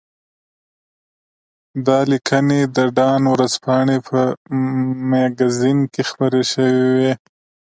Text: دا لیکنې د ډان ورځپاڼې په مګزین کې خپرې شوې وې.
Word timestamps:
دا 1.87 1.99
لیکنې 2.11 2.59
د 2.75 2.77
ډان 2.97 3.21
ورځپاڼې 3.33 3.97
په 4.07 4.19
مګزین 5.11 5.79
کې 5.93 6.01
خپرې 6.09 6.43
شوې 6.51 6.81
وې. 6.97 7.11